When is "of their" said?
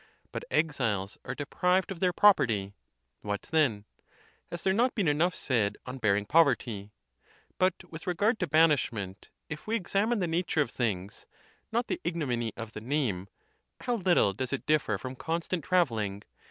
1.91-2.11